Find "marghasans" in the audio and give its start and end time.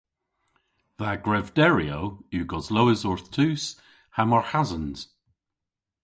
4.29-4.99